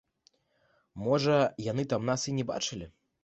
Можа, 1.07 1.35
яны 1.71 1.85
там 1.93 2.09
нас 2.13 2.25
і 2.31 2.35
не 2.41 2.47
бачылі. 2.55 2.91